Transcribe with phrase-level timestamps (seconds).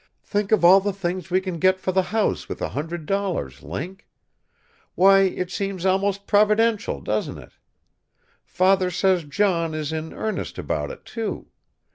[0.23, 4.07] Think of all the things we can get for the house with $100, Link!
[4.95, 7.51] Why, it seems almost providential, doesn't it?
[8.43, 11.49] Father says John is in earnest about it too.